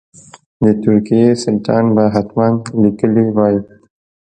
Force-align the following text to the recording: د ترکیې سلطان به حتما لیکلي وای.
د 0.63 0.65
ترکیې 0.83 1.29
سلطان 1.43 1.85
به 1.95 2.03
حتما 2.13 2.47
لیکلي 2.81 3.25
وای. 3.35 3.55